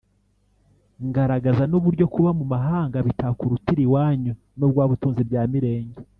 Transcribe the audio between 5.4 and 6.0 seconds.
mirenge